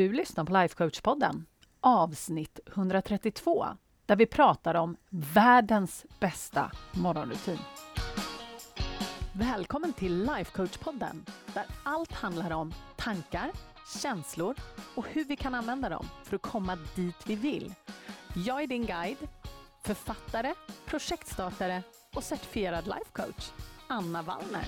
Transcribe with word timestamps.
Du 0.00 0.12
lyssnar 0.12 0.44
på 0.44 0.52
Lifecoach-podden, 0.52 1.44
avsnitt 1.80 2.60
132, 2.66 3.66
där 4.06 4.16
vi 4.16 4.26
pratar 4.26 4.74
om 4.74 4.96
världens 5.10 6.06
bästa 6.20 6.70
morgonrutin. 6.92 7.58
Välkommen 9.32 9.92
till 9.92 10.24
Lifecoach-podden, 10.24 11.30
där 11.54 11.64
allt 11.82 12.12
handlar 12.12 12.50
om 12.50 12.74
tankar, 12.96 13.50
känslor 14.02 14.54
och 14.94 15.06
hur 15.08 15.24
vi 15.24 15.36
kan 15.36 15.54
använda 15.54 15.88
dem 15.88 16.06
för 16.24 16.36
att 16.36 16.42
komma 16.42 16.78
dit 16.96 17.26
vi 17.26 17.34
vill. 17.34 17.74
Jag 18.46 18.62
är 18.62 18.66
din 18.66 18.86
guide, 18.86 19.28
författare, 19.82 20.54
projektstartare 20.86 21.82
och 22.14 22.24
certifierad 22.24 22.84
lifecoach, 22.86 23.50
Anna 23.88 24.22
Wallner. 24.22 24.66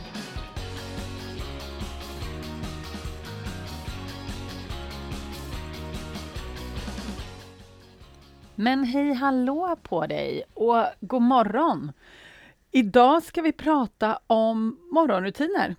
Men 8.54 8.84
hej 8.84 9.12
hallå 9.12 9.76
på 9.82 10.06
dig 10.06 10.42
och 10.54 10.84
god 11.00 11.22
morgon! 11.22 11.92
Idag 12.70 13.22
ska 13.22 13.42
vi 13.42 13.52
prata 13.52 14.18
om 14.26 14.78
morgonrutiner. 14.90 15.76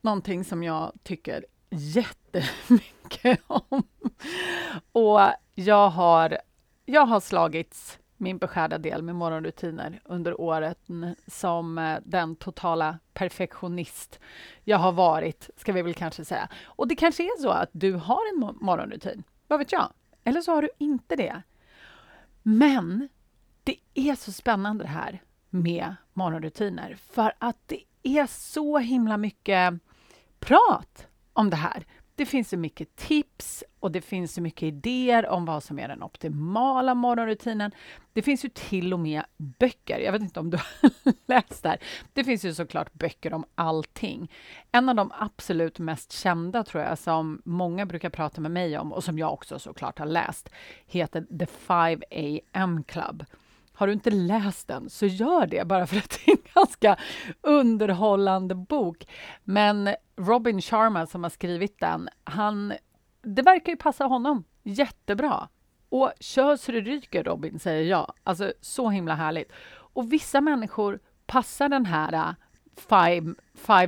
Någonting 0.00 0.44
som 0.44 0.62
jag 0.62 0.92
tycker 1.02 1.46
jättemycket 1.70 3.40
om. 3.46 3.82
Och 4.92 5.20
jag 5.54 5.88
har, 5.88 6.38
jag 6.84 7.06
har 7.06 7.20
slagits 7.20 7.98
min 8.16 8.38
beskärda 8.38 8.78
del 8.78 9.02
med 9.02 9.14
morgonrutiner 9.14 10.00
under 10.04 10.40
året 10.40 10.78
som 11.26 11.78
eh, 11.78 11.98
den 12.04 12.36
totala 12.36 12.98
perfektionist 13.14 14.20
jag 14.64 14.78
har 14.78 14.92
varit, 14.92 15.50
ska 15.56 15.72
vi 15.72 15.82
väl 15.82 15.94
kanske 15.94 16.24
säga. 16.24 16.48
Och 16.64 16.88
det 16.88 16.96
kanske 16.96 17.22
är 17.22 17.42
så 17.42 17.50
att 17.50 17.70
du 17.72 17.92
har 17.92 18.20
en 18.34 18.56
morgonrutin, 18.60 19.22
vad 19.48 19.58
vet 19.58 19.72
jag? 19.72 19.92
Eller 20.24 20.40
så 20.40 20.52
har 20.52 20.62
du 20.62 20.70
inte 20.78 21.16
det. 21.16 21.42
Men 22.48 23.08
det 23.64 23.76
är 23.94 24.14
så 24.14 24.32
spännande 24.32 24.84
det 24.84 24.88
här 24.88 25.22
med 25.50 25.94
morgonrutiner 26.12 26.96
för 27.10 27.32
att 27.38 27.56
det 27.66 27.82
är 28.02 28.26
så 28.26 28.78
himla 28.78 29.16
mycket 29.16 29.74
prat 30.38 31.06
om 31.32 31.50
det 31.50 31.56
här. 31.56 31.86
Det 32.16 32.26
finns 32.26 32.48
så 32.48 32.56
mycket 32.56 32.96
tips 32.96 33.64
och 33.80 33.92
det 33.92 34.00
finns 34.00 34.34
så 34.34 34.40
mycket 34.40 34.62
idéer 34.62 35.28
om 35.28 35.44
vad 35.44 35.62
som 35.62 35.78
är 35.78 35.88
den 35.88 36.02
optimala 36.02 36.94
morgonrutinen. 36.94 37.70
Det 38.12 38.22
finns 38.22 38.44
ju 38.44 38.48
till 38.48 38.92
och 38.92 38.98
med 38.98 39.22
böcker. 39.36 39.98
Jag 39.98 40.12
vet 40.12 40.22
inte 40.22 40.40
om 40.40 40.50
du 40.50 40.56
har 40.56 40.90
läst 41.26 41.62
det 41.62 41.68
här. 41.68 41.78
Det 42.12 42.24
finns 42.24 42.44
ju 42.44 42.54
såklart 42.54 42.92
böcker 42.92 43.34
om 43.34 43.44
allting. 43.54 44.32
En 44.72 44.88
av 44.88 44.94
de 44.94 45.12
absolut 45.18 45.78
mest 45.78 46.12
kända, 46.12 46.64
tror 46.64 46.82
jag, 46.82 46.98
som 46.98 47.42
många 47.44 47.86
brukar 47.86 48.10
prata 48.10 48.40
med 48.40 48.50
mig 48.50 48.78
om 48.78 48.92
och 48.92 49.04
som 49.04 49.18
jag 49.18 49.32
också 49.32 49.58
såklart 49.58 49.98
har 49.98 50.06
läst, 50.06 50.48
heter 50.86 51.38
The 51.38 51.46
5 51.46 52.02
AM 52.52 52.84
Club. 52.84 53.24
Har 53.76 53.86
du 53.86 53.92
inte 53.92 54.10
läst 54.10 54.68
den, 54.68 54.90
så 54.90 55.06
gör 55.06 55.46
det, 55.46 55.66
bara 55.66 55.86
för 55.86 55.96
att 55.96 56.10
det 56.26 56.30
är 56.30 56.36
en 56.36 56.42
ganska 56.54 56.96
underhållande 57.40 58.54
bok. 58.54 59.06
Men 59.44 59.94
Robin 60.16 60.62
Sharma 60.62 61.06
som 61.06 61.22
har 61.22 61.30
skrivit 61.30 61.80
den, 61.80 62.08
han, 62.24 62.72
det 63.22 63.42
verkar 63.42 63.72
ju 63.72 63.76
passa 63.76 64.04
honom 64.04 64.44
jättebra. 64.62 65.48
Och 65.88 66.12
kör 66.20 66.56
så 66.56 66.72
det 66.72 66.80
ryker, 66.80 67.24
Robin, 67.24 67.58
säger 67.58 67.90
jag. 67.90 68.12
Alltså, 68.24 68.52
så 68.60 68.90
himla 68.90 69.14
härligt. 69.14 69.52
Och 69.68 70.12
vissa 70.12 70.40
människor 70.40 70.98
passar 71.26 71.68
den 71.68 71.86
här 71.86 72.12
äh, 72.12 72.34
5 72.76 73.36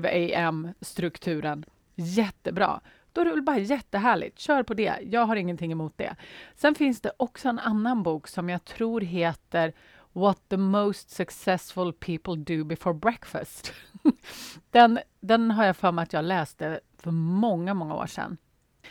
a.m.-strukturen 0.05 1.64
jättebra. 1.94 2.81
Då 3.19 3.23
är 3.23 3.25
det 3.25 3.31
väl 3.31 3.43
bara 3.43 3.59
jättehärligt. 3.59 4.39
Kör 4.39 4.63
på 4.63 4.75
det. 4.75 4.99
Jag 5.03 5.27
har 5.27 5.37
ingenting 5.37 5.73
emot 5.73 5.93
det. 5.97 6.17
Sen 6.57 6.75
finns 6.75 7.01
det 7.01 7.13
också 7.17 7.49
en 7.49 7.59
annan 7.59 8.03
bok 8.03 8.29
som 8.29 8.49
jag 8.49 8.65
tror 8.65 9.01
heter 9.01 9.73
What 10.13 10.39
the 10.49 10.57
most 10.57 11.11
successful 11.11 11.93
people 11.93 12.37
do 12.37 12.65
before 12.65 12.95
breakfast. 12.95 13.73
den, 14.71 14.99
den 15.21 15.51
har 15.51 15.65
jag 15.65 15.77
för 15.77 15.93
mig 15.93 16.03
att 16.03 16.12
jag 16.12 16.25
läste 16.25 16.81
för 16.99 17.11
många, 17.11 17.75
många 17.75 17.95
år 17.95 18.07
sedan. 18.07 18.37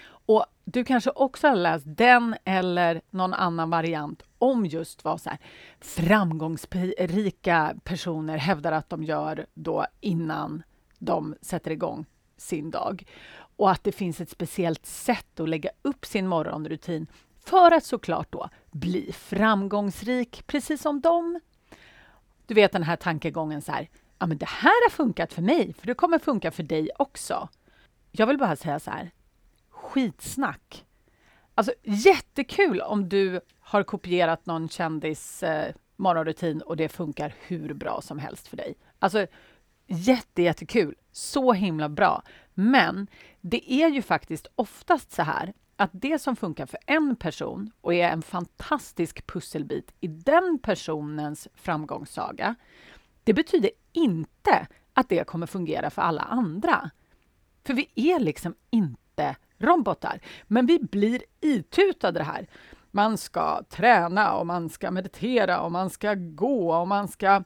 Och 0.10 0.46
du 0.66 0.84
kanske 0.84 1.10
också 1.10 1.48
har 1.48 1.56
läst 1.56 1.86
den 1.88 2.36
eller 2.44 3.02
någon 3.10 3.34
annan 3.34 3.70
variant 3.70 4.24
om 4.38 4.66
just 4.66 5.04
vad 5.04 5.22
så 5.22 5.30
här, 5.30 5.40
framgångsrika 5.82 7.76
personer 7.84 8.38
hävdar 8.38 8.72
att 8.72 8.90
de 8.90 9.04
gör 9.04 9.46
då 9.54 9.86
innan 10.00 10.64
de 11.00 11.36
sätter 11.42 11.72
igång 11.72 12.06
sin 12.38 12.72
dag 12.72 13.06
och 13.57 13.72
att 13.72 13.84
det 13.84 13.91
finns 13.91 14.22
ett 14.22 14.29
speciellt 14.29 14.85
sätt 14.85 15.40
att 15.40 15.50
lägga 15.50 15.69
upp 15.81 16.06
sin 16.06 16.28
morgonrutin 16.28 17.07
för 17.45 17.72
att 17.72 17.84
såklart 17.84 18.31
då 18.31 18.50
bli 18.72 19.12
framgångsrik, 19.12 20.47
precis 20.47 20.81
som 20.81 21.01
dem. 21.01 21.40
Du 22.45 22.53
vet 22.53 22.72
den 22.72 22.84
här 22.84 22.95
tankegången 22.95 23.62
så 23.62 23.72
här, 23.72 23.90
ja 24.19 24.25
men 24.25 24.38
det 24.38 24.50
här 24.50 24.85
har 24.85 24.90
funkat 24.90 25.34
för 25.34 25.41
mig, 25.41 25.73
för 25.73 25.88
det 25.88 25.94
kommer 25.94 26.19
funka 26.19 26.51
för 26.51 26.63
dig 26.63 26.90
också. 27.00 27.50
Jag 28.12 28.28
vill 28.28 28.38
bara 28.38 28.56
säga 28.56 28.79
så 28.79 28.91
här, 28.91 29.12
skitsnack. 29.69 30.85
Alltså 31.56 31.74
jättekul 31.84 32.81
om 32.81 33.09
du 33.09 33.41
har 33.59 33.84
kopierat 33.84 34.45
någon 34.45 34.69
kändis 34.69 35.44
eh, 35.44 35.74
morgonrutin 35.95 36.62
och 36.62 36.78
det 36.78 36.89
funkar 36.89 37.34
hur 37.39 37.74
bra 37.74 38.01
som 38.01 38.19
helst 38.19 38.47
för 38.47 38.57
dig. 38.57 38.75
Alltså 39.00 39.28
jätte, 39.88 40.42
jättekul, 40.42 40.96
så 41.12 41.53
himla 41.53 41.90
bra. 41.90 42.24
Men 42.53 43.08
det 43.42 43.74
är 43.74 43.90
ju 43.90 44.02
faktiskt 44.02 44.48
oftast 44.56 45.12
så 45.12 45.24
här 45.24 45.53
att 45.75 45.90
det 45.94 46.20
som 46.20 46.36
funkar 46.36 46.66
för 46.66 46.80
en 46.86 47.16
person 47.16 47.72
och 47.81 47.94
är 47.94 48.09
en 48.09 48.22
fantastisk 48.22 49.28
pusselbit 49.28 49.94
i 50.00 50.08
den 50.08 50.59
personens 50.64 51.48
framgångssaga, 51.56 52.56
det 53.24 53.34
betyder 53.34 53.72
inte 53.94 54.68
att 54.94 55.09
det 55.09 55.28
kommer 55.28 55.48
fungera 55.48 55.90
för 55.90 56.02
alla 56.02 56.22
andra. 56.22 56.90
För 57.64 57.74
vi 57.74 57.90
är 57.96 58.19
liksom 58.19 58.56
inte 58.69 59.36
robotar, 59.58 60.19
men 60.48 60.66
vi 60.66 60.80
blir 60.80 61.24
itutade 61.42 62.19
det 62.19 62.24
här. 62.24 62.48
Man 62.92 63.18
ska 63.18 63.64
träna 63.64 64.34
och 64.34 64.48
man 64.48 64.69
ska 64.69 64.92
meditera 64.92 65.62
och 65.62 65.72
man 65.72 65.90
ska 65.90 66.14
gå 66.14 66.75
och 66.75 66.88
man 66.88 67.08
ska 67.08 67.44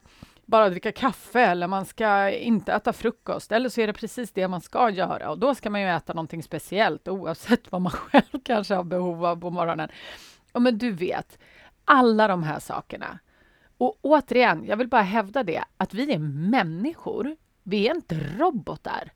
bara 0.52 0.70
dricka 0.70 0.92
kaffe 0.92 1.40
eller 1.40 1.66
man 1.66 1.86
ska 1.86 2.30
inte 2.30 2.72
äta 2.72 2.92
frukost 2.92 3.52
eller 3.52 3.68
så 3.68 3.80
är 3.80 3.86
det 3.86 3.92
precis 3.92 4.32
det 4.32 4.48
man 4.48 4.60
ska 4.60 4.90
göra 4.90 5.30
och 5.30 5.38
då 5.38 5.54
ska 5.54 5.70
man 5.70 5.80
ju 5.80 5.88
äta 5.88 6.12
någonting 6.12 6.42
speciellt 6.42 7.08
oavsett 7.08 7.72
vad 7.72 7.80
man 7.80 7.92
själv 7.92 8.42
kanske 8.44 8.74
har 8.74 8.84
behov 8.84 9.24
av 9.24 9.40
på 9.40 9.50
morgonen. 9.50 9.88
Och 10.52 10.62
men 10.62 10.78
du 10.78 10.90
vet, 10.90 11.38
alla 11.84 12.28
de 12.28 12.42
här 12.42 12.58
sakerna. 12.58 13.18
Och 13.78 13.98
återigen, 14.02 14.64
jag 14.66 14.76
vill 14.76 14.88
bara 14.88 15.02
hävda 15.02 15.42
det 15.42 15.64
att 15.76 15.94
vi 15.94 16.12
är 16.12 16.18
människor. 16.18 17.36
Vi 17.62 17.88
är 17.88 17.94
inte 17.94 18.20
robotar. 18.38 19.12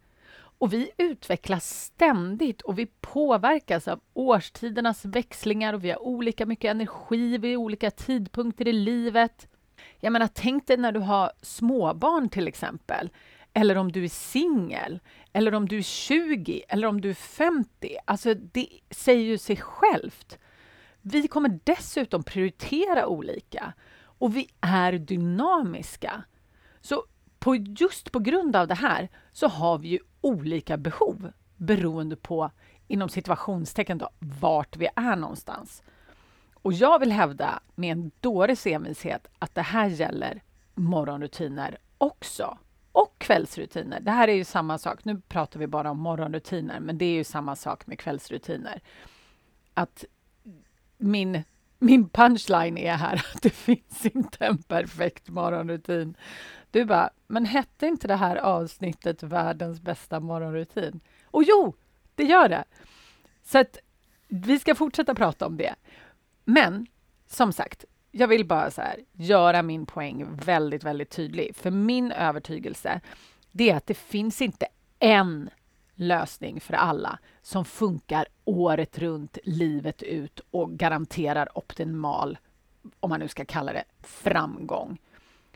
Och 0.59 0.73
vi 0.73 0.91
utvecklas 0.97 1.85
ständigt 1.85 2.63
och 2.63 2.79
vi 2.79 2.87
påverkas 2.87 3.89
av 3.89 4.01
årstidernas 4.15 5.05
växlingar 5.05 5.75
och 5.75 5.85
vi 5.85 5.91
har 5.91 6.03
olika 6.03 6.47
mycket 6.47 6.71
energi 6.71 7.39
vid 7.39 7.57
olika 7.57 7.91
tidpunkter 7.91 8.69
i 8.69 8.73
livet. 8.73 9.49
Jag 10.07 10.13
menar, 10.13 10.31
tänk 10.35 10.67
dig 10.67 10.77
när 10.77 10.93
du 10.93 11.01
har 11.01 11.33
småbarn 11.43 12.29
till 12.29 12.49
exempel. 12.49 13.11
Eller 13.53 13.79
om 13.79 13.93
du 13.93 14.05
är 14.05 14.09
singel, 14.09 15.01
eller 15.33 15.55
om 15.55 15.69
du 15.69 15.79
är 15.79 15.83
20 15.83 16.65
eller 16.69 16.89
om 16.89 17.01
du 17.01 17.11
är 17.11 17.15
50. 17.15 17.97
Alltså, 18.05 18.35
det 18.35 18.69
säger 18.91 19.25
ju 19.25 19.39
sig 19.39 19.57
självt. 19.57 20.39
Vi 21.03 21.29
kommer 21.29 21.61
dessutom 21.65 22.23
prioritera 22.23 23.07
olika 23.07 23.73
och 23.99 24.37
vi 24.37 24.49
är 24.61 24.93
dynamiska. 24.93 26.23
Så 26.81 27.05
på, 27.39 27.57
just 27.57 28.13
på 28.13 28.19
grund 28.19 28.57
av 28.57 28.69
det 28.69 28.75
här 28.75 29.09
så 29.33 29.49
har 29.49 29.79
vi 29.79 29.89
ju 29.89 29.99
olika 30.21 30.77
behov 30.77 31.33
beroende 31.57 32.17
på, 32.17 32.51
inom 32.89 33.09
situationstecken, 33.09 33.99
då, 33.99 34.11
vart 34.19 34.77
vi 34.77 34.89
är 34.97 35.17
någonstans. 35.17 35.83
Och 36.67 36.73
jag 36.73 36.99
vill 36.99 37.13
hävda 37.13 37.61
med 37.75 37.93
en 37.93 38.11
dåres 38.21 38.67
envishet 38.67 39.27
att 39.39 39.55
det 39.55 39.63
här 39.63 39.87
gäller 39.87 40.43
morgonrutiner 40.75 41.79
också. 41.99 42.59
Och 42.93 43.15
kvällsrutiner. 43.19 44.01
Det 44.01 44.11
här 44.11 44.29
är 44.29 44.33
ju 44.33 44.45
samma 44.45 44.79
sak. 44.79 45.05
Nu 45.05 45.21
pratar 45.21 45.61
vi 45.61 45.67
bara 45.67 45.91
om 45.91 45.99
morgonrutiner, 45.99 46.81
men 46.81 46.99
det 46.99 47.05
är 47.05 47.15
ju 47.15 47.25
samma 47.25 47.57
sak 47.57 47.87
med 47.87 47.99
kvällsrutiner. 47.99 48.81
Att 49.75 50.05
min, 50.97 51.43
min 51.79 52.09
punchline 52.09 52.79
är 52.79 52.95
här 52.95 53.15
att 53.35 53.43
det 53.43 53.51
finns 53.51 54.07
inte 54.07 54.47
en 54.47 54.59
perfekt 54.59 55.29
morgonrutin. 55.29 56.17
Du 56.71 56.85
bara, 56.85 57.11
men 57.27 57.45
hette 57.45 57.87
inte 57.87 58.09
det 58.09 58.17
här 58.17 58.37
avsnittet 58.37 59.23
världens 59.23 59.81
bästa 59.81 60.21
morgonrutin? 60.21 61.01
Och 61.25 61.43
jo, 61.43 61.75
det 62.15 62.25
gör 62.25 62.49
det! 62.49 62.65
Så 63.43 63.59
att 63.59 63.79
vi 64.29 64.59
ska 64.59 64.75
fortsätta 64.75 65.15
prata 65.15 65.47
om 65.47 65.57
det. 65.57 65.75
Men 66.49 66.87
som 67.27 67.53
sagt, 67.53 67.85
jag 68.11 68.29
vill 68.29 68.47
bara 68.47 68.71
så 68.71 68.81
här, 68.81 69.01
göra 69.13 69.63
min 69.63 69.87
poäng 69.87 70.37
väldigt, 70.37 70.85
väldigt 70.85 71.11
tydlig. 71.11 71.57
För 71.57 71.71
min 71.71 72.13
övertygelse, 72.13 73.01
det 73.53 73.71
är 73.71 73.77
att 73.77 73.87
det 73.87 73.95
finns 73.95 74.43
inte 74.43 74.67
en 74.99 75.51
lösning 75.95 76.61
för 76.61 76.75
alla 76.75 77.19
som 77.43 77.65
funkar 77.65 78.27
året 78.45 78.99
runt, 78.99 79.39
livet 79.45 80.03
ut 80.03 80.41
och 80.51 80.73
garanterar 80.73 81.59
optimal, 81.59 82.39
om 83.01 83.11
man 83.11 83.21
nu 83.21 83.29
ska 83.29 83.45
kalla 83.45 83.73
det, 83.73 83.85
framgång. 84.03 84.99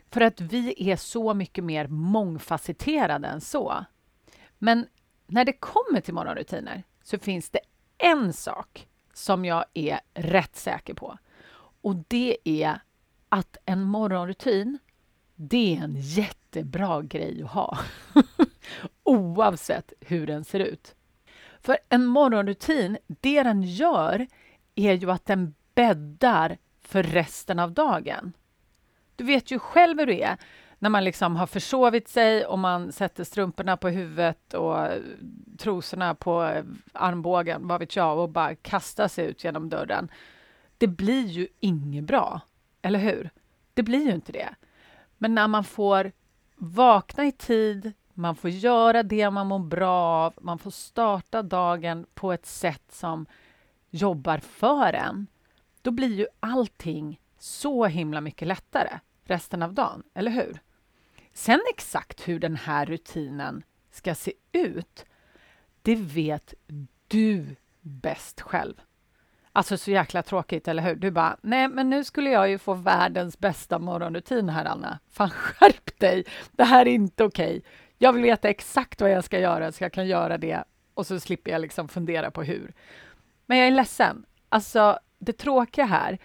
För 0.09 0.21
att 0.21 0.41
vi 0.41 0.91
är 0.91 0.95
så 0.95 1.33
mycket 1.33 1.63
mer 1.63 1.87
mångfacetterade 1.87 3.27
än 3.27 3.41
så. 3.41 3.85
Men 4.57 4.85
när 5.27 5.45
det 5.45 5.53
kommer 5.53 6.01
till 6.01 6.13
morgonrutiner 6.13 6.83
så 7.03 7.19
finns 7.19 7.49
det 7.49 7.59
en 7.97 8.33
sak 8.33 8.87
som 9.13 9.45
jag 9.45 9.65
är 9.73 9.99
rätt 10.13 10.55
säker 10.55 10.93
på. 10.93 11.17
Och 11.81 11.95
det 12.07 12.37
är 12.43 12.79
att 13.29 13.57
en 13.65 13.81
morgonrutin, 13.81 14.79
det 15.35 15.77
är 15.77 15.83
en 15.83 15.95
jättebra 15.97 17.01
grej 17.01 17.43
att 17.43 17.51
ha. 17.51 17.79
Oavsett 19.03 19.93
hur 19.99 20.27
den 20.27 20.45
ser 20.45 20.59
ut. 20.59 20.95
För 21.59 21.77
en 21.89 22.05
morgonrutin, 22.05 22.97
det 23.07 23.43
den 23.43 23.61
gör 23.63 24.27
är 24.75 24.93
ju 24.93 25.11
att 25.11 25.25
den 25.25 25.53
bäddar 25.75 26.57
för 26.81 27.03
resten 27.03 27.59
av 27.59 27.71
dagen. 27.71 28.33
Du 29.15 29.23
vet 29.23 29.51
ju 29.51 29.59
själv 29.59 29.99
hur 29.99 30.05
det 30.05 30.23
är 30.23 30.37
när 30.81 30.89
man 30.89 31.03
liksom 31.03 31.35
har 31.35 31.47
försovit 31.47 32.07
sig 32.07 32.45
och 32.45 32.59
man 32.59 32.91
sätter 32.91 33.23
strumporna 33.23 33.77
på 33.77 33.89
huvudet 33.89 34.53
och 34.53 34.87
trosorna 35.57 36.15
på 36.15 36.63
armbågen, 36.93 37.67
vad 37.67 37.79
vet 37.79 37.95
jag, 37.95 38.19
och 38.19 38.29
bara 38.29 38.55
kastar 38.55 39.07
sig 39.07 39.25
ut 39.25 39.43
genom 39.43 39.69
dörren. 39.69 40.11
Det 40.77 40.87
blir 40.87 41.27
ju 41.27 41.47
inget 41.59 42.03
bra, 42.03 42.41
eller 42.81 42.99
hur? 42.99 43.29
Det 43.73 43.83
blir 43.83 44.05
ju 44.05 44.11
inte 44.11 44.31
det. 44.31 44.49
Men 45.17 45.35
när 45.35 45.47
man 45.47 45.63
får 45.63 46.11
vakna 46.55 47.25
i 47.25 47.31
tid, 47.31 47.93
man 48.13 48.35
får 48.35 48.49
göra 48.49 49.03
det 49.03 49.29
man 49.29 49.47
mår 49.47 49.59
bra 49.59 49.99
av, 49.99 50.33
man 50.41 50.59
får 50.59 50.71
starta 50.71 51.41
dagen 51.41 52.05
på 52.13 52.33
ett 52.33 52.45
sätt 52.45 52.91
som 52.91 53.25
jobbar 53.89 54.37
för 54.37 54.93
en, 54.93 55.27
då 55.81 55.91
blir 55.91 56.15
ju 56.15 56.27
allting 56.39 57.19
så 57.37 57.85
himla 57.85 58.21
mycket 58.21 58.47
lättare 58.47 58.99
resten 59.23 59.63
av 59.63 59.73
dagen, 59.73 60.03
eller 60.13 60.31
hur? 60.31 60.59
Sen 61.33 61.59
exakt 61.69 62.27
hur 62.27 62.39
den 62.39 62.55
här 62.55 62.85
rutinen 62.85 63.63
ska 63.91 64.15
se 64.15 64.33
ut, 64.51 65.05
det 65.81 65.95
vet 65.95 66.53
du 67.07 67.55
bäst 67.81 68.41
själv. 68.41 68.73
Alltså 69.53 69.77
så 69.77 69.91
jäkla 69.91 70.23
tråkigt, 70.23 70.67
eller 70.67 70.83
hur? 70.83 70.95
Du 70.95 71.11
bara, 71.11 71.37
nej 71.41 71.67
men 71.67 71.89
nu 71.89 72.03
skulle 72.03 72.29
jag 72.29 72.49
ju 72.49 72.57
få 72.57 72.73
världens 72.73 73.39
bästa 73.39 73.79
morgonrutin 73.79 74.49
här, 74.49 74.65
Anna. 74.65 74.99
Fan, 75.09 75.29
skärp 75.35 75.99
dig! 75.99 76.25
Det 76.51 76.63
här 76.63 76.87
är 76.87 76.91
inte 76.91 77.23
okej. 77.23 77.57
Okay. 77.57 77.61
Jag 77.97 78.13
vill 78.13 78.23
veta 78.23 78.49
exakt 78.49 79.01
vad 79.01 79.11
jag 79.11 79.23
ska 79.23 79.39
göra 79.39 79.71
så 79.71 79.83
jag 79.83 79.93
kan 79.93 80.07
göra 80.07 80.37
det 80.37 80.63
och 80.93 81.07
så 81.07 81.19
slipper 81.19 81.51
jag 81.51 81.61
liksom 81.61 81.87
fundera 81.87 82.31
på 82.31 82.43
hur. 82.43 82.73
Men 83.45 83.57
jag 83.57 83.67
är 83.67 83.71
ledsen. 83.71 84.25
Alltså, 84.49 84.99
det 85.19 85.33
tråkiga 85.33 85.85
här, 85.85 86.17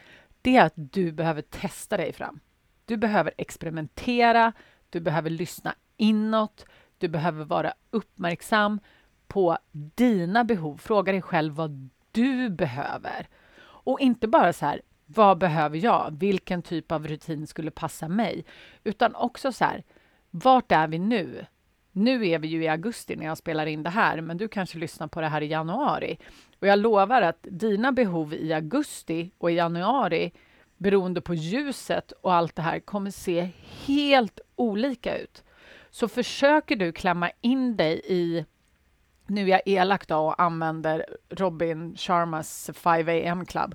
det 0.43 0.56
är 0.56 0.64
att 0.64 0.73
du 0.76 1.12
behöver 1.12 1.43
testa 1.43 1.97
dig 1.97 2.12
fram. 2.12 2.41
Du 2.85 2.97
behöver 2.97 3.32
experimentera, 3.38 4.53
du 4.90 5.00
behöver 5.00 5.30
lyssna 5.30 5.74
inåt, 5.96 6.66
du 6.98 7.08
behöver 7.08 7.44
vara 7.44 7.72
uppmärksam 7.90 8.80
på 9.26 9.58
dina 9.72 10.44
behov. 10.44 10.76
Fråga 10.76 11.12
dig 11.12 11.22
själv 11.22 11.54
vad 11.54 11.90
du 12.12 12.50
behöver. 12.50 13.28
Och 13.62 14.00
inte 14.00 14.28
bara 14.28 14.52
så 14.52 14.66
här, 14.66 14.82
vad 15.06 15.38
behöver 15.38 15.78
jag? 15.78 16.16
Vilken 16.18 16.62
typ 16.62 16.92
av 16.92 17.08
rutin 17.08 17.46
skulle 17.46 17.70
passa 17.70 18.08
mig? 18.08 18.44
Utan 18.84 19.14
också 19.14 19.52
så 19.52 19.64
här, 19.64 19.84
vart 20.30 20.72
är 20.72 20.88
vi 20.88 20.98
nu? 20.98 21.46
Nu 21.92 22.28
är 22.28 22.38
vi 22.38 22.48
ju 22.48 22.62
i 22.62 22.68
augusti 22.68 23.16
när 23.16 23.26
jag 23.26 23.38
spelar 23.38 23.66
in 23.66 23.82
det 23.82 23.90
här, 23.90 24.20
men 24.20 24.36
du 24.36 24.48
kanske 24.48 24.78
lyssnar 24.78 25.06
på 25.06 25.20
det 25.20 25.28
här 25.28 25.40
i 25.40 25.46
januari. 25.46 26.18
Och 26.60 26.66
jag 26.66 26.78
lovar 26.78 27.22
att 27.22 27.38
dina 27.50 27.92
behov 27.92 28.34
i 28.34 28.52
augusti 28.52 29.30
och 29.38 29.50
i 29.50 29.54
januari 29.54 30.32
beroende 30.76 31.20
på 31.20 31.34
ljuset 31.34 32.12
och 32.12 32.34
allt 32.34 32.56
det 32.56 32.62
här 32.62 32.81
kommer 32.81 33.11
se 33.11 33.50
helt 33.87 34.40
olika 34.56 35.19
ut. 35.19 35.44
Så 35.90 36.08
försöker 36.08 36.76
du 36.76 36.93
klämma 36.93 37.31
in 37.40 37.76
dig 37.76 38.00
i 38.05 38.44
nu 39.26 39.43
är 39.43 39.49
jag 39.49 39.62
elak 39.67 40.08
då 40.08 40.17
och 40.17 40.43
använder 40.43 41.06
Robin 41.28 41.96
Sharmas 41.96 42.70
5 42.75 43.08
am 43.31 43.46
club. 43.46 43.75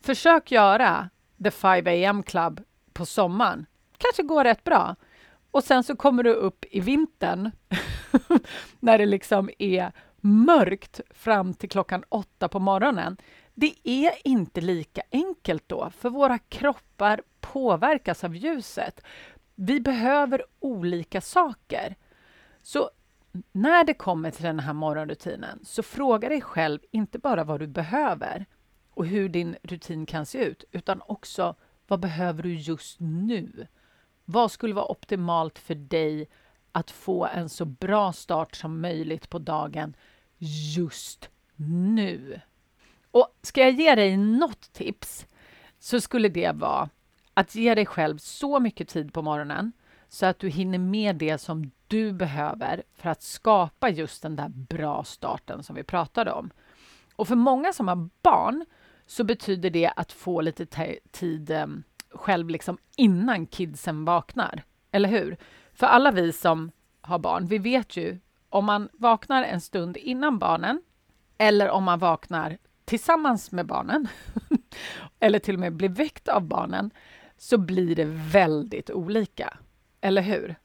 Försök 0.00 0.52
göra 0.52 1.10
the 1.44 1.50
5 1.50 1.86
am 2.08 2.22
club 2.22 2.60
på 2.92 3.06
sommaren. 3.06 3.66
Kanske 3.98 4.22
går 4.22 4.44
rätt 4.44 4.64
bra. 4.64 4.96
Och 5.50 5.64
sen 5.64 5.84
så 5.84 5.96
kommer 5.96 6.22
du 6.22 6.32
upp 6.32 6.64
i 6.70 6.80
vintern 6.80 7.50
när 8.80 8.98
det 8.98 9.06
liksom 9.06 9.50
är 9.58 9.92
mörkt 10.20 11.00
fram 11.10 11.54
till 11.54 11.68
klockan 11.68 12.04
åtta 12.08 12.48
på 12.48 12.58
morgonen. 12.58 13.16
Det 13.60 13.74
är 13.84 14.12
inte 14.24 14.60
lika 14.60 15.02
enkelt 15.12 15.64
då, 15.66 15.90
för 15.90 16.10
våra 16.10 16.38
kroppar 16.38 17.22
påverkas 17.40 18.24
av 18.24 18.36
ljuset. 18.36 19.00
Vi 19.54 19.80
behöver 19.80 20.44
olika 20.58 21.20
saker. 21.20 21.96
Så 22.62 22.90
när 23.52 23.84
det 23.84 23.94
kommer 23.94 24.30
till 24.30 24.44
den 24.44 24.60
här 24.60 24.72
morgonrutinen, 24.72 25.60
så 25.64 25.82
fråga 25.82 26.28
dig 26.28 26.40
själv 26.40 26.78
inte 26.90 27.18
bara 27.18 27.44
vad 27.44 27.60
du 27.60 27.66
behöver 27.66 28.46
och 28.90 29.06
hur 29.06 29.28
din 29.28 29.56
rutin 29.62 30.06
kan 30.06 30.26
se 30.26 30.38
ut, 30.38 30.64
utan 30.70 31.02
också 31.06 31.54
vad 31.86 32.00
behöver 32.00 32.42
du 32.42 32.54
just 32.54 33.00
nu? 33.00 33.66
Vad 34.24 34.52
skulle 34.52 34.74
vara 34.74 34.90
optimalt 34.90 35.58
för 35.58 35.74
dig 35.74 36.28
att 36.72 36.90
få 36.90 37.26
en 37.26 37.48
så 37.48 37.64
bra 37.64 38.12
start 38.12 38.56
som 38.56 38.80
möjligt 38.80 39.30
på 39.30 39.38
dagen 39.38 39.96
just 40.38 41.30
nu? 41.56 42.40
Och 43.10 43.38
ska 43.42 43.60
jag 43.60 43.70
ge 43.70 43.94
dig 43.94 44.16
något 44.16 44.72
tips 44.72 45.26
så 45.78 46.00
skulle 46.00 46.28
det 46.28 46.52
vara 46.54 46.88
att 47.34 47.54
ge 47.54 47.74
dig 47.74 47.86
själv 47.86 48.18
så 48.18 48.60
mycket 48.60 48.88
tid 48.88 49.12
på 49.12 49.22
morgonen 49.22 49.72
så 50.08 50.26
att 50.26 50.38
du 50.38 50.48
hinner 50.48 50.78
med 50.78 51.16
det 51.16 51.38
som 51.38 51.70
du 51.88 52.12
behöver 52.12 52.82
för 52.94 53.10
att 53.10 53.22
skapa 53.22 53.88
just 53.88 54.22
den 54.22 54.36
där 54.36 54.48
bra 54.48 55.04
starten 55.04 55.62
som 55.62 55.76
vi 55.76 55.82
pratade 55.82 56.32
om. 56.32 56.50
Och 57.16 57.28
för 57.28 57.36
många 57.36 57.72
som 57.72 57.88
har 57.88 58.08
barn 58.22 58.64
så 59.06 59.24
betyder 59.24 59.70
det 59.70 59.92
att 59.96 60.12
få 60.12 60.40
lite 60.40 60.66
tid 61.10 61.50
eh, 61.50 61.66
själv 62.10 62.48
liksom 62.48 62.78
innan 62.96 63.46
kidsen 63.46 64.04
vaknar. 64.04 64.62
Eller 64.90 65.08
hur? 65.08 65.36
För 65.74 65.86
alla 65.86 66.10
vi 66.10 66.32
som 66.32 66.70
har 67.00 67.18
barn, 67.18 67.46
vi 67.46 67.58
vet 67.58 67.96
ju 67.96 68.20
om 68.48 68.64
man 68.64 68.88
vaknar 68.92 69.42
en 69.42 69.60
stund 69.60 69.96
innan 69.96 70.38
barnen 70.38 70.82
eller 71.38 71.70
om 71.70 71.84
man 71.84 71.98
vaknar 71.98 72.58
tillsammans 72.90 73.52
med 73.52 73.66
barnen 73.66 74.08
eller 75.20 75.38
till 75.38 75.54
och 75.54 75.60
med 75.60 75.72
blir 75.72 75.88
väckt 75.88 76.28
av 76.28 76.42
barnen 76.42 76.90
så 77.36 77.58
blir 77.58 77.96
det 77.96 78.04
väldigt 78.32 78.90
olika. 78.90 79.56
Eller 80.00 80.22
hur? 80.22 80.56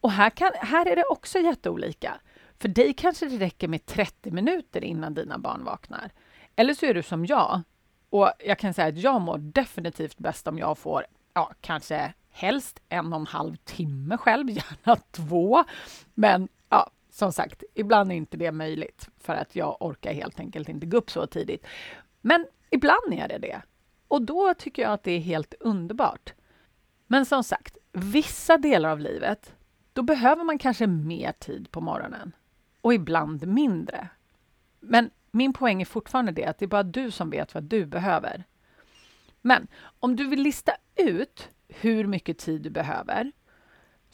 Och 0.00 0.10
här, 0.10 0.30
kan, 0.30 0.50
här 0.54 0.86
är 0.86 0.96
det 0.96 1.04
också 1.04 1.38
jätteolika. 1.38 2.14
För 2.58 2.68
dig 2.68 2.94
kanske 2.94 3.28
det 3.28 3.38
räcker 3.38 3.68
med 3.68 3.86
30 3.86 4.30
minuter 4.30 4.84
innan 4.84 5.14
dina 5.14 5.38
barn 5.38 5.64
vaknar. 5.64 6.10
Eller 6.56 6.74
så 6.74 6.86
är 6.86 6.94
du 6.94 7.02
som 7.02 7.26
jag. 7.26 7.62
Och 8.10 8.32
jag 8.38 8.58
kan 8.58 8.74
säga 8.74 8.88
att 8.88 8.98
jag 8.98 9.20
mår 9.20 9.38
definitivt 9.38 10.18
bäst 10.18 10.46
om 10.46 10.58
jag 10.58 10.78
får, 10.78 11.04
ja, 11.34 11.52
kanske 11.60 12.14
helst 12.30 12.82
en 12.88 13.12
och 13.12 13.20
en 13.20 13.26
halv 13.26 13.56
timme 13.56 14.16
själv, 14.16 14.50
gärna 14.50 14.96
två. 15.10 15.64
Men 16.14 16.48
som 17.12 17.32
sagt, 17.32 17.62
ibland 17.74 18.12
är 18.12 18.16
inte 18.16 18.36
det 18.36 18.52
möjligt 18.52 19.08
för 19.18 19.34
att 19.34 19.56
jag 19.56 19.76
orkar 19.80 20.12
helt 20.12 20.40
enkelt 20.40 20.68
inte 20.68 20.86
gå 20.86 20.96
upp 20.96 21.10
så 21.10 21.26
tidigt. 21.26 21.66
Men 22.20 22.46
ibland 22.70 23.12
är 23.12 23.28
det 23.28 23.38
det. 23.38 23.62
Och 24.08 24.22
då 24.22 24.54
tycker 24.54 24.82
jag 24.82 24.92
att 24.92 25.02
det 25.02 25.12
är 25.12 25.20
helt 25.20 25.54
underbart. 25.60 26.34
Men 27.06 27.26
som 27.26 27.44
sagt, 27.44 27.76
vissa 27.92 28.58
delar 28.58 28.88
av 28.88 29.00
livet, 29.00 29.54
då 29.92 30.02
behöver 30.02 30.44
man 30.44 30.58
kanske 30.58 30.86
mer 30.86 31.32
tid 31.32 31.70
på 31.70 31.80
morgonen 31.80 32.32
och 32.80 32.94
ibland 32.94 33.46
mindre. 33.46 34.08
Men 34.80 35.10
min 35.30 35.52
poäng 35.52 35.82
är 35.82 35.86
fortfarande 35.86 36.32
det 36.32 36.44
att 36.44 36.58
det 36.58 36.64
är 36.64 36.68
bara 36.68 36.82
du 36.82 37.10
som 37.10 37.30
vet 37.30 37.54
vad 37.54 37.64
du 37.64 37.86
behöver. 37.86 38.44
Men 39.40 39.66
om 40.00 40.16
du 40.16 40.28
vill 40.28 40.42
lista 40.42 40.72
ut 40.96 41.48
hur 41.68 42.06
mycket 42.06 42.38
tid 42.38 42.62
du 42.62 42.70
behöver 42.70 43.32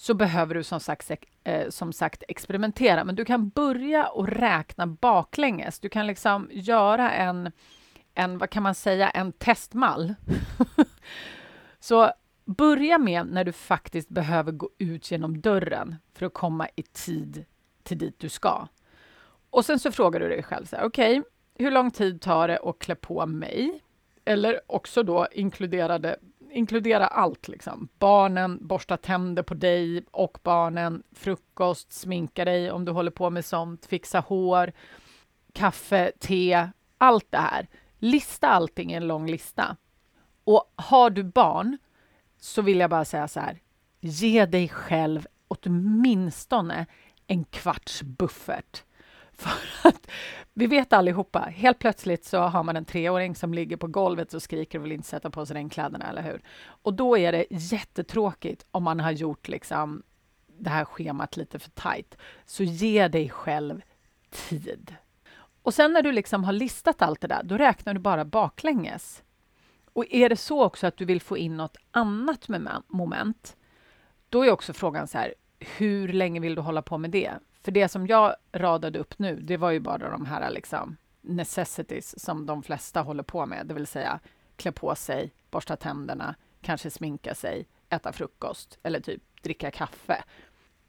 så 0.00 0.14
behöver 0.14 0.54
du 0.54 0.62
som 0.62 0.80
sagt, 0.80 1.10
eh, 1.44 1.68
som 1.68 1.92
sagt 1.92 2.22
experimentera. 2.28 3.04
Men 3.04 3.14
du 3.14 3.24
kan 3.24 3.48
börja 3.48 4.08
och 4.08 4.28
räkna 4.28 4.86
baklänges. 4.86 5.80
Du 5.80 5.88
kan 5.88 6.06
liksom 6.06 6.48
göra 6.52 7.10
en, 7.12 7.52
en 8.14 8.38
vad 8.38 8.50
kan 8.50 8.62
man 8.62 8.74
säga, 8.74 9.10
en 9.10 9.32
testmall. 9.32 10.14
så 11.80 12.12
börja 12.44 12.98
med 12.98 13.26
när 13.26 13.44
du 13.44 13.52
faktiskt 13.52 14.08
behöver 14.08 14.52
gå 14.52 14.70
ut 14.78 15.10
genom 15.10 15.40
dörren 15.40 15.96
för 16.14 16.26
att 16.26 16.34
komma 16.34 16.68
i 16.76 16.82
tid 16.82 17.44
till 17.82 17.98
dit 17.98 18.18
du 18.18 18.28
ska. 18.28 18.68
Och 19.50 19.64
sen 19.64 19.78
så 19.78 19.92
frågar 19.92 20.20
du 20.20 20.28
dig 20.28 20.42
själv 20.42 20.64
så 20.64 20.76
här, 20.76 20.84
okej, 20.84 21.18
okay, 21.18 21.30
hur 21.54 21.70
lång 21.70 21.90
tid 21.90 22.20
tar 22.20 22.48
det 22.48 22.58
att 22.58 22.78
klä 22.78 22.94
på 22.94 23.26
mig? 23.26 23.80
Eller 24.24 24.60
också 24.66 25.02
då 25.02 25.28
inkluderade 25.32 26.16
inkludera 26.52 27.06
allt. 27.06 27.48
Liksom. 27.48 27.88
Barnen, 27.98 28.66
borsta 28.66 28.96
tänder 28.96 29.42
på 29.42 29.54
dig 29.54 30.04
och 30.10 30.38
barnen, 30.42 31.02
frukost, 31.12 31.92
sminka 31.92 32.44
dig 32.44 32.70
om 32.70 32.84
du 32.84 32.92
håller 32.92 33.10
på 33.10 33.30
med 33.30 33.44
sånt, 33.44 33.86
fixa 33.86 34.20
hår, 34.20 34.72
kaffe, 35.52 36.12
te, 36.18 36.68
allt 36.98 37.26
det 37.30 37.38
här. 37.38 37.68
Lista 37.98 38.48
allting 38.48 38.92
i 38.92 38.94
en 38.94 39.06
lång 39.06 39.26
lista. 39.26 39.76
Och 40.44 40.72
har 40.76 41.10
du 41.10 41.24
barn 41.24 41.78
så 42.40 42.62
vill 42.62 42.78
jag 42.78 42.90
bara 42.90 43.04
säga 43.04 43.28
så 43.28 43.40
här. 43.40 43.60
Ge 44.00 44.46
dig 44.46 44.68
själv 44.68 45.26
åtminstone 45.48 46.86
en 47.26 47.44
kvarts 47.44 48.02
buffert. 48.02 48.84
För 49.38 49.88
att 49.88 50.10
vi 50.52 50.66
vet 50.66 50.92
allihopa, 50.92 51.40
helt 51.40 51.78
plötsligt 51.78 52.24
så 52.24 52.38
har 52.38 52.62
man 52.62 52.76
en 52.76 52.84
treåring 52.84 53.34
som 53.34 53.54
ligger 53.54 53.76
på 53.76 53.86
golvet 53.86 54.34
och 54.34 54.42
skriker 54.42 54.78
och 54.78 54.84
vill 54.84 54.92
inte 54.92 55.08
sätta 55.08 55.30
på 55.30 55.46
sig 55.46 55.56
regnkläderna, 55.56 56.10
eller 56.10 56.22
hur? 56.22 56.42
Och 56.60 56.94
då 56.94 57.18
är 57.18 57.32
det 57.32 57.46
jättetråkigt 57.50 58.66
om 58.70 58.82
man 58.82 59.00
har 59.00 59.10
gjort 59.10 59.48
liksom 59.48 60.02
det 60.58 60.70
här 60.70 60.84
schemat 60.84 61.36
lite 61.36 61.58
för 61.58 61.70
tajt. 61.70 62.16
Så 62.44 62.62
ge 62.62 63.08
dig 63.08 63.30
själv 63.30 63.82
tid. 64.30 64.94
Och 65.62 65.74
sen 65.74 65.92
när 65.92 66.02
du 66.02 66.12
liksom 66.12 66.44
har 66.44 66.52
listat 66.52 67.02
allt 67.02 67.20
det 67.20 67.26
där, 67.26 67.42
då 67.42 67.56
räknar 67.56 67.94
du 67.94 68.00
bara 68.00 68.24
baklänges. 68.24 69.22
Och 69.92 70.04
är 70.10 70.28
det 70.28 70.36
så 70.36 70.64
också 70.64 70.86
att 70.86 70.96
du 70.96 71.04
vill 71.04 71.20
få 71.20 71.38
in 71.38 71.56
något 71.56 71.76
annat 71.90 72.48
moment, 72.86 73.56
då 74.28 74.42
är 74.42 74.50
också 74.50 74.72
frågan 74.72 75.08
så 75.08 75.18
här, 75.18 75.34
hur 75.58 76.08
länge 76.08 76.40
vill 76.40 76.54
du 76.54 76.60
hålla 76.60 76.82
på 76.82 76.98
med 76.98 77.10
det? 77.10 77.32
För 77.62 77.72
det 77.72 77.88
som 77.88 78.06
jag 78.06 78.34
radade 78.52 78.98
upp 78.98 79.18
nu, 79.18 79.40
det 79.40 79.56
var 79.56 79.70
ju 79.70 79.80
bara 79.80 80.10
de 80.10 80.26
här 80.26 80.50
liksom 80.50 80.96
necessities 81.20 82.24
som 82.24 82.46
de 82.46 82.62
flesta 82.62 83.00
håller 83.00 83.22
på 83.22 83.46
med, 83.46 83.66
det 83.66 83.74
vill 83.74 83.86
säga 83.86 84.20
klä 84.56 84.72
på 84.72 84.94
sig, 84.94 85.32
borsta 85.50 85.76
tänderna, 85.76 86.34
kanske 86.60 86.90
sminka 86.90 87.34
sig, 87.34 87.68
äta 87.88 88.12
frukost 88.12 88.78
eller 88.82 89.00
typ 89.00 89.22
dricka 89.42 89.70
kaffe. 89.70 90.24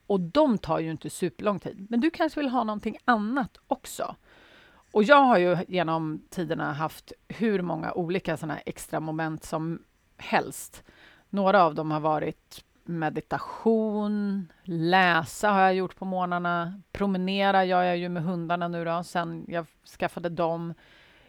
Och 0.08 0.20
de 0.20 0.58
tar 0.58 0.80
ju 0.80 0.92
inte 0.92 1.10
superlång 1.10 1.60
tid, 1.60 1.88
men 1.90 2.00
du 2.00 2.10
kanske 2.10 2.40
vill 2.40 2.50
ha 2.50 2.64
någonting 2.64 2.98
annat 3.06 3.58
också. 3.68 4.16
Och 4.92 5.04
jag 5.04 5.22
har 5.22 5.38
ju 5.38 5.58
genom 5.68 6.22
tiderna 6.30 6.74
haft 6.74 7.14
hur 7.28 7.62
många 7.62 7.94
olika 7.94 8.38
sådana 8.38 8.60
extra 8.60 9.00
moment 9.00 9.44
som 9.44 9.84
helst. 10.18 10.84
Några 11.30 11.64
av 11.64 11.76
dem 11.76 11.92
har 11.92 12.00
varit 12.00 12.66
meditation, 12.90 14.52
läsa 14.64 15.50
har 15.50 15.62
jag 15.62 15.74
gjort 15.74 15.96
på 15.96 16.06
morgnarna. 16.06 16.82
Promenera 16.92 17.66
gör 17.66 17.84
jag 17.84 17.98
ju 17.98 18.10
med 18.10 18.24
hundarna 18.24 18.68
nu 18.68 18.86
då, 18.86 19.04
sen 19.04 19.46
jag 19.48 19.66
skaffade 20.00 20.30
dem. 20.30 20.74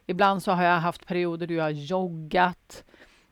Ibland 0.07 0.43
så 0.43 0.53
har 0.53 0.63
jag 0.65 0.81
haft 0.81 1.07
perioder 1.07 1.47
då 1.47 1.55
jag 1.55 1.65
har 1.65 1.71
joggat. 1.71 2.85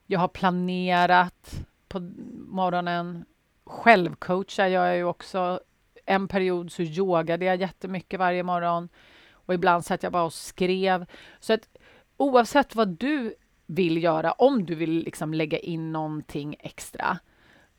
Jag 0.07 0.21
har 0.21 0.29
planerat 0.29 1.67
på 1.89 2.01
morgonen. 2.49 3.25
Självcoachar 3.65 4.67
gör 4.67 4.87
jag 4.87 4.97
ju 4.97 5.05
också. 5.05 5.61
En 6.07 6.29
period 6.29 6.73
så 6.73 6.83
yogade 6.83 7.45
jag 7.45 7.61
jättemycket 7.61 8.19
varje 8.19 8.43
morgon 8.43 8.89
och 9.33 9.55
ibland 9.55 9.85
satt 9.85 10.03
jag 10.03 10.13
bara 10.13 10.25
och 10.25 10.33
skrev. 10.33 11.07
Så 11.41 11.53
att 11.53 11.69
oavsett 12.17 12.75
vad 12.75 12.89
du 12.89 13.35
vill 13.67 14.03
göra, 14.03 14.33
om 14.33 14.67
du 14.67 14.75
vill 14.75 14.91
liksom 14.91 15.35
lägga 15.35 15.59
in 15.59 15.93
någonting 15.93 16.57
extra, 16.61 17.19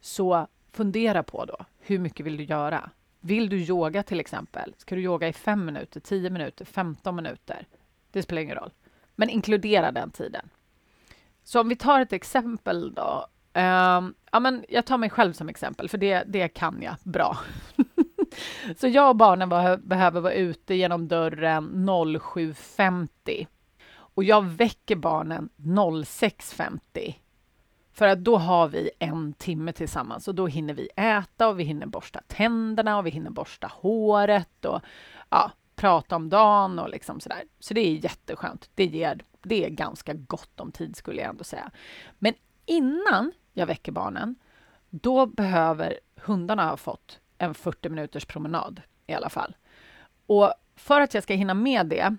så 0.02 0.48
fundera 0.72 1.24
på 1.24 1.46
då, 1.46 1.58
hur 1.80 2.00
mycket 2.00 2.26
vill 2.26 2.38
du 2.38 2.44
göra? 2.44 2.90
Vill 3.20 3.50
du 3.50 3.58
yoga 3.58 4.04
till 4.04 4.20
exempel? 4.20 4.74
Ska 4.78 4.96
du 4.96 5.02
yoga 5.02 5.28
i 5.28 5.34
5 5.34 5.66
minuter, 5.66 6.00
10 6.00 6.30
minuter, 6.30 6.66
15 6.66 7.16
minuter? 7.16 7.68
Det 8.12 8.24
spelar 8.24 8.42
ingen 8.42 8.56
roll. 8.56 8.72
Men 9.16 9.30
inkludera 9.30 9.92
den 9.92 10.12
tiden. 10.12 10.50
Så 11.44 11.62
om 11.62 11.70
vi 11.70 11.76
tar 11.76 12.02
ett 12.02 12.14
exempel 12.14 12.94
då. 12.94 13.28
Uh, 13.58 14.10
ja, 14.32 14.40
men 14.40 14.66
jag 14.70 14.86
tar 14.86 14.98
mig 14.98 15.10
själv 15.10 15.34
som 15.34 15.50
exempel, 15.50 15.90
för 15.90 15.98
det, 15.98 16.24
det 16.28 16.48
kan 16.48 16.82
jag 16.82 16.96
bra. 17.04 17.38
Så 18.78 18.88
jag 18.88 19.10
och 19.10 19.16
barnen 19.16 19.50
var, 19.50 19.78
behöver 19.78 20.22
vara 20.22 20.34
ute 20.34 20.76
genom 20.76 21.08
dörren 21.08 21.90
07.50 21.90 23.48
och 23.92 24.24
jag 24.24 24.46
väcker 24.46 24.96
barnen 24.96 25.50
06.50 25.58 27.16
för 28.00 28.08
att 28.08 28.24
då 28.24 28.38
har 28.38 28.68
vi 28.68 28.90
en 29.00 29.34
timme 29.34 29.74
tillsammans 29.74 30.28
och 30.28 30.36
då 30.36 30.48
hinner 30.48 30.74
vi 30.74 30.90
äta 30.96 31.48
och 31.48 31.60
vi 31.60 31.64
hinner 31.64 31.86
borsta 31.86 32.22
tänderna 32.28 32.98
och 32.98 33.06
vi 33.06 33.10
hinner 33.10 33.30
borsta 33.30 33.72
håret 33.74 34.66
och 34.66 34.82
ja, 35.30 35.52
prata 35.76 36.16
om 36.16 36.30
dagen 36.30 36.80
och 36.80 36.90
liksom 36.90 37.20
sådär. 37.20 37.44
Så 37.60 37.74
det 37.74 37.82
är 37.82 38.04
jätteskönt. 38.04 38.70
Det, 38.76 38.86
ger, 38.86 39.20
det 39.42 39.66
är 39.66 39.70
ganska 39.70 40.14
gott 40.14 40.60
om 40.60 40.72
tid 40.72 40.96
skulle 40.96 41.22
jag 41.22 41.30
ändå 41.30 41.44
säga. 41.44 41.72
Men 42.20 42.34
innan 42.66 43.32
jag 43.54 43.66
väcker 43.66 43.92
barnen, 43.92 44.36
då 44.90 45.26
behöver 45.26 46.00
hundarna 46.16 46.70
ha 46.70 46.78
fått 46.78 47.20
en 47.38 47.54
40 47.54 47.90
minuters 47.90 48.26
promenad 48.26 48.82
i 49.08 49.14
alla 49.14 49.30
fall. 49.30 49.56
Och 50.28 50.54
för 50.76 51.02
att 51.02 51.14
jag 51.14 51.24
ska 51.24 51.34
hinna 51.34 51.54
med 51.54 51.88
det 51.88 52.16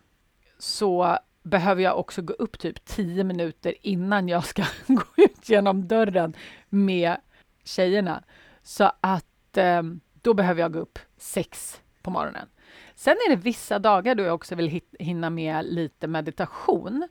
så 0.59 1.19
behöver 1.51 1.83
jag 1.83 1.99
också 1.99 2.23
gå 2.23 2.33
upp 2.33 2.59
typ 2.59 2.85
10 2.85 3.25
minuter 3.25 3.75
innan 3.81 4.29
jag 4.29 4.45
ska 4.45 4.65
gå 4.87 5.05
ut 5.17 5.49
genom 5.49 5.89
dörren 5.89 6.35
med 6.69 7.17
tjejerna. 7.65 8.23
Så 8.63 8.93
att 9.01 9.57
eh, 9.57 9.83
då 10.23 10.35
behöver 10.35 10.61
jag 10.61 10.73
gå 10.73 10.79
upp 10.79 10.99
sex 11.17 11.81
på 12.03 12.11
morgonen. 12.11 12.49
Sen 12.95 13.17
är 13.27 13.31
det 13.31 13.37
vissa 13.37 13.79
dagar 13.79 14.15
då 14.15 14.23
jag 14.23 14.35
också 14.35 14.55
vill 14.55 14.81
hinna 14.99 15.31
med 15.31 15.65
lite 15.65 16.07
meditation. 16.07 17.09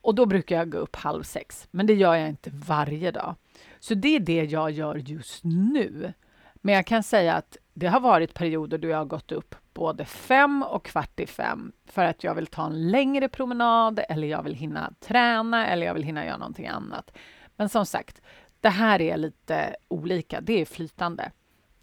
Och 0.00 0.14
då 0.14 0.26
brukar 0.26 0.56
jag 0.56 0.70
gå 0.70 0.78
upp 0.78 0.96
halv 0.96 1.22
sex, 1.22 1.68
men 1.70 1.86
det 1.86 1.94
gör 1.94 2.14
jag 2.14 2.28
inte 2.28 2.50
varje 2.52 3.10
dag. 3.10 3.34
Så 3.80 3.94
det 3.94 4.16
är 4.16 4.20
det 4.20 4.44
jag 4.44 4.70
gör 4.70 4.94
just 4.94 5.44
nu. 5.44 6.12
Men 6.54 6.74
jag 6.74 6.86
kan 6.86 7.02
säga 7.02 7.34
att 7.34 7.56
det 7.74 7.86
har 7.86 8.00
varit 8.00 8.34
perioder 8.34 8.78
då 8.78 8.88
jag 8.88 8.98
har 8.98 9.04
gått 9.04 9.32
upp 9.32 9.54
både 9.74 10.04
fem 10.04 10.62
och 10.62 10.84
kvart 10.84 11.20
i 11.20 11.26
fem 11.26 11.72
för 11.86 12.04
att 12.04 12.24
jag 12.24 12.34
vill 12.34 12.46
ta 12.46 12.66
en 12.66 12.90
längre 12.90 13.28
promenad 13.28 14.00
eller 14.08 14.28
jag 14.28 14.42
vill 14.42 14.54
hinna 14.54 14.92
träna 15.00 15.66
eller 15.66 15.86
jag 15.86 15.94
vill 15.94 16.02
hinna 16.02 16.26
göra 16.26 16.36
någonting 16.36 16.66
annat. 16.66 17.10
Men 17.56 17.68
som 17.68 17.86
sagt, 17.86 18.20
det 18.60 18.68
här 18.68 19.00
är 19.00 19.16
lite 19.16 19.76
olika. 19.88 20.40
Det 20.40 20.60
är 20.60 20.64
flytande. 20.64 21.30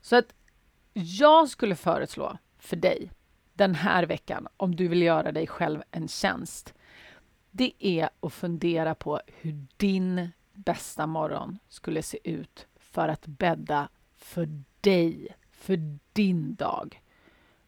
Så 0.01 0.15
att 0.15 0.33
jag 0.93 1.49
skulle 1.49 1.75
föreslå 1.75 2.37
för 2.59 2.75
dig 2.75 3.11
den 3.53 3.75
här 3.75 4.05
veckan, 4.05 4.47
om 4.57 4.75
du 4.75 4.87
vill 4.87 5.01
göra 5.01 5.31
dig 5.31 5.47
själv 5.47 5.83
en 5.91 6.07
tjänst, 6.07 6.73
det 7.51 7.73
är 7.79 8.09
att 8.19 8.33
fundera 8.33 8.95
på 8.95 9.21
hur 9.27 9.65
din 9.77 10.31
bästa 10.53 11.07
morgon 11.07 11.59
skulle 11.69 12.03
se 12.03 12.19
ut 12.23 12.67
för 12.75 13.07
att 13.07 13.27
bädda 13.27 13.89
för 14.15 14.63
dig, 14.81 15.35
för 15.51 15.97
din 16.13 16.55
dag. 16.55 17.01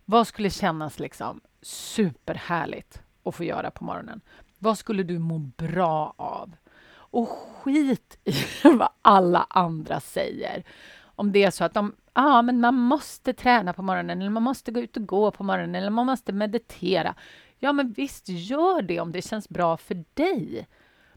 Vad 0.05 0.27
skulle 0.27 0.49
kännas 0.49 0.99
liksom 0.99 1.41
superhärligt 1.61 3.01
att 3.23 3.35
få 3.35 3.43
göra 3.43 3.71
på 3.71 3.83
morgonen? 3.83 4.21
Vad 4.59 4.77
skulle 4.77 5.03
du 5.03 5.19
må 5.19 5.37
bra 5.37 6.13
av? 6.17 6.55
Och 6.91 7.29
skit 7.29 8.19
i 8.23 8.33
vad 8.63 8.89
alla 9.01 9.47
andra 9.49 9.99
säger. 9.99 10.63
Om 11.01 11.31
det 11.31 11.43
är 11.43 11.51
så 11.51 11.63
att 11.63 11.73
de, 11.73 11.95
ah, 12.13 12.41
men 12.41 12.59
man 12.59 12.75
måste 12.75 13.33
träna 13.33 13.73
på 13.73 13.81
morgonen 13.81 14.21
eller 14.21 14.29
man 14.31 14.43
måste 14.43 14.71
gå 14.71 14.79
ut 14.79 14.97
och 14.97 15.05
gå 15.05 15.31
på 15.31 15.43
morgonen 15.43 15.75
eller 15.75 15.89
man 15.89 16.05
måste 16.05 16.33
meditera. 16.33 17.15
Ja, 17.59 17.73
men 17.73 17.91
visst, 17.91 18.29
gör 18.29 18.81
det 18.81 18.99
om 18.99 19.11
det 19.11 19.21
känns 19.21 19.49
bra 19.49 19.77
för 19.77 20.03
dig. 20.13 20.67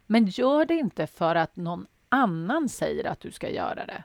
Men 0.06 0.26
gör 0.26 0.64
det 0.64 0.74
inte 0.74 1.06
för 1.06 1.34
att 1.34 1.56
någon 1.56 1.86
annan 2.08 2.68
säger 2.68 3.04
att 3.04 3.20
du 3.20 3.30
ska 3.30 3.50
göra 3.50 3.86
det. 3.86 4.04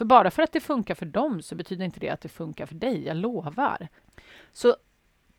För 0.00 0.04
bara 0.04 0.30
för 0.30 0.42
att 0.42 0.52
det 0.52 0.60
funkar 0.60 0.94
för 0.94 1.06
dem 1.06 1.42
så 1.42 1.54
betyder 1.54 1.84
inte 1.84 2.00
det 2.00 2.08
att 2.08 2.20
det 2.20 2.28
funkar 2.28 2.66
för 2.66 2.74
dig, 2.74 3.04
jag 3.04 3.16
lovar. 3.16 3.88
Så 4.52 4.76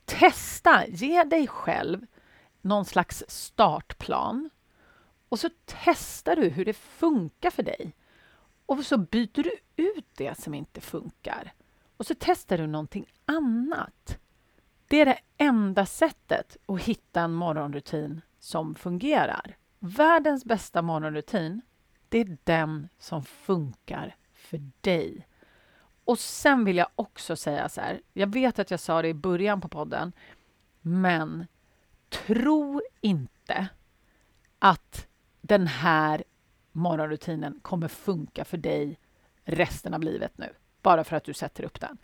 testa, 0.05 0.87
ge 0.87 1.23
dig 1.23 1.47
själv 1.47 2.05
någon 2.61 2.85
slags 2.85 3.23
startplan 3.27 4.49
och 5.29 5.39
så 5.39 5.49
testar 5.65 6.35
du 6.35 6.49
hur 6.49 6.65
det 6.65 6.73
funkar 6.73 7.49
för 7.49 7.63
dig. 7.63 7.95
Och 8.65 8.85
så 8.85 8.97
byter 8.97 9.43
du 9.43 9.51
ut 9.75 10.07
det 10.15 10.41
som 10.41 10.53
inte 10.53 10.81
funkar. 10.81 11.53
Och 11.97 12.05
så 12.05 12.15
testar 12.19 12.57
du 12.57 12.67
någonting 12.67 13.05
annat. 13.25 14.17
Det 14.87 15.01
är 15.01 15.05
det 15.05 15.19
enda 15.37 15.85
sättet 15.85 16.57
att 16.65 16.81
hitta 16.81 17.21
en 17.21 17.33
morgonrutin 17.33 18.21
som 18.39 18.75
fungerar. 18.75 19.57
Världens 19.79 20.45
bästa 20.45 20.81
morgonrutin, 20.81 21.61
det 22.09 22.17
är 22.17 22.37
den 22.43 22.89
som 22.97 23.23
funkar 23.23 24.15
för 24.51 24.61
dig. 24.81 25.27
Och 26.05 26.19
sen 26.19 26.65
vill 26.65 26.77
jag 26.77 26.87
också 26.95 27.35
säga 27.35 27.69
så 27.69 27.81
här, 27.81 28.01
jag 28.13 28.33
vet 28.33 28.59
att 28.59 28.71
jag 28.71 28.79
sa 28.79 29.01
det 29.01 29.07
i 29.07 29.13
början 29.13 29.61
på 29.61 29.67
podden, 29.67 30.13
men 30.81 31.47
tro 32.09 32.81
inte 33.01 33.67
att 34.59 35.07
den 35.41 35.67
här 35.67 36.23
morgonrutinen 36.71 37.59
kommer 37.61 37.87
funka 37.87 38.45
för 38.45 38.57
dig 38.57 38.99
resten 39.43 39.93
av 39.93 40.03
livet 40.03 40.37
nu, 40.37 40.53
bara 40.81 41.03
för 41.03 41.15
att 41.15 41.23
du 41.23 41.33
sätter 41.33 41.63
upp 41.63 41.79
den. 41.79 41.97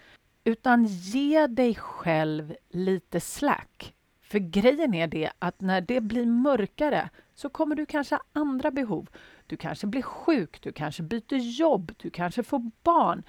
Utan 0.44 0.86
ge 0.86 1.48
dig 1.48 1.76
själv 1.76 2.56
lite 2.70 3.20
slack. 3.20 3.94
För 4.22 4.40
grejen 4.40 4.94
är 4.94 5.08
det 5.08 5.32
att 5.40 5.62
när 5.62 5.82
det 5.82 6.02
blir 6.02 6.26
mörkare 6.26 7.10
så 7.38 7.50
kommer 7.50 7.76
du 7.76 7.86
kanske 7.86 8.16
ha 8.16 8.24
andra 8.34 8.72
behov. 8.72 9.10
Du 9.48 9.58
kanske 9.58 9.88
blir 9.88 10.02
sjuk, 10.02 10.62
du 10.62 10.72
kanske 10.72 11.04
byter 11.04 11.36
jobb, 11.36 11.92
du 11.98 12.10
kanske 12.10 12.44
får 12.44 12.72
barn. 12.84 13.24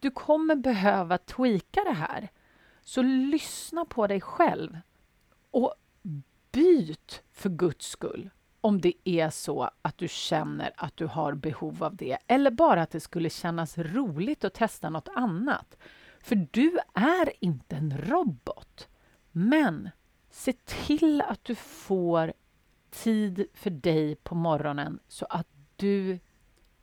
Du 0.00 0.10
kommer 0.10 0.56
behöva 0.56 1.18
tweaka 1.18 1.84
det 1.84 1.92
här. 1.92 2.28
Så 2.82 3.02
lyssna 3.02 3.84
på 3.84 4.06
dig 4.06 4.20
själv 4.20 4.78
och 5.50 5.74
byt 6.52 7.22
för 7.32 7.50
Guds 7.50 7.86
skull 7.86 8.30
om 8.60 8.80
det 8.80 8.94
är 9.04 9.30
så 9.30 9.70
att 9.82 9.98
du 9.98 10.08
känner 10.08 10.72
att 10.76 10.96
du 10.96 11.06
har 11.06 11.34
behov 11.34 11.84
av 11.84 11.96
det 11.96 12.18
eller 12.26 12.50
bara 12.50 12.82
att 12.82 12.90
det 12.90 13.00
skulle 13.00 13.30
kännas 13.30 13.78
roligt 13.78 14.44
att 14.44 14.54
testa 14.54 14.90
något 14.90 15.08
annat. 15.14 15.76
För 16.20 16.48
du 16.50 16.78
är 16.94 17.32
inte 17.40 17.76
en 17.76 17.98
robot. 17.98 18.88
Men 19.32 19.90
se 20.30 20.52
till 20.52 21.20
att 21.20 21.44
du 21.44 21.54
får 21.54 22.32
tid 22.90 23.46
för 23.54 23.70
dig 23.70 24.14
på 24.14 24.34
morgonen 24.34 24.98
så 25.08 25.26
att 25.26 25.46
du 25.76 26.18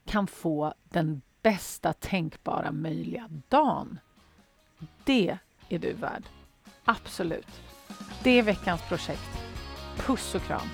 kan 0.05 0.27
få 0.27 0.73
den 0.83 1.21
bästa 1.41 1.93
tänkbara 1.93 2.71
möjliga 2.71 3.29
dagen. 3.49 3.99
Det 5.03 5.37
är 5.69 5.79
du 5.79 5.93
värd. 5.93 6.23
Absolut. 6.85 7.61
Det 8.23 8.39
är 8.39 8.43
veckans 8.43 8.81
projekt. 8.81 9.43
Puss 9.97 10.35
och 10.35 10.41
kram! 10.41 10.67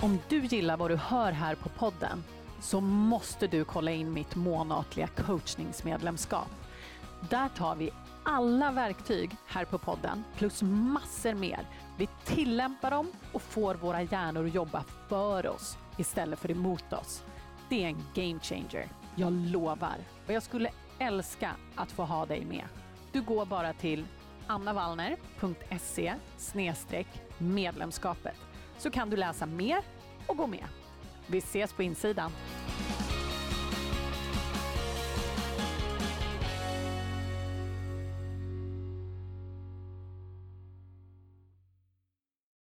Om 0.00 0.18
du 0.28 0.44
gillar 0.44 0.76
vad 0.76 0.90
du 0.90 0.96
hör 0.96 1.32
här 1.32 1.54
på 1.54 1.68
podden 1.68 2.24
så 2.60 2.80
måste 2.80 3.46
du 3.46 3.64
kolla 3.64 3.90
in 3.90 4.12
mitt 4.12 4.34
månatliga 4.36 5.06
coachningsmedlemskap. 5.06 6.48
Där 7.30 7.48
tar 7.48 7.76
vi 7.76 7.90
alla 8.28 8.70
verktyg 8.70 9.30
här 9.46 9.64
på 9.64 9.78
podden 9.78 10.24
plus 10.36 10.62
massor 10.62 11.34
mer. 11.34 11.66
Vi 11.96 12.08
tillämpar 12.24 12.90
dem 12.90 13.12
och 13.32 13.42
får 13.42 13.74
våra 13.74 14.02
hjärnor 14.02 14.46
att 14.46 14.54
jobba 14.54 14.84
för 15.08 15.46
oss 15.46 15.78
istället 15.98 16.38
för 16.38 16.50
emot 16.50 16.92
oss. 16.92 17.24
Det 17.68 17.84
är 17.84 17.88
en 17.88 18.04
game 18.14 18.40
changer, 18.40 18.88
jag 19.14 19.32
lovar. 19.32 19.96
Och 20.26 20.32
jag 20.32 20.42
skulle 20.42 20.70
älska 20.98 21.50
att 21.74 21.92
få 21.92 22.04
ha 22.04 22.26
dig 22.26 22.44
med. 22.44 22.64
Du 23.12 23.22
går 23.22 23.46
bara 23.46 23.72
till 23.72 24.06
annavallner.se 24.46 26.14
medlemskapet 27.38 28.36
så 28.78 28.90
kan 28.90 29.10
du 29.10 29.16
läsa 29.16 29.46
mer 29.46 29.78
och 30.26 30.36
gå 30.36 30.46
med. 30.46 30.64
Vi 31.26 31.38
ses 31.38 31.72
på 31.72 31.82
insidan. 31.82 32.32